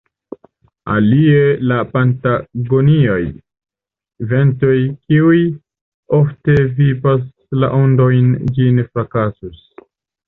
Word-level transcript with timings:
Alie 0.93 1.41
la 1.71 1.75
patagoniaj 1.97 3.19
ventoj, 4.31 4.73
kiuj 5.13 5.37
ofte 6.21 6.59
vipas 6.81 7.25
la 7.65 7.71
ondojn, 7.85 8.37
ĝin 8.59 8.85
frakasus. 8.91 9.65